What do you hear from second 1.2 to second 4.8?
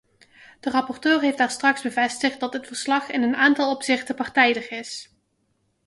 heeft daarstraks bevestigd dat dit verslag in een aantal opzichten partijdig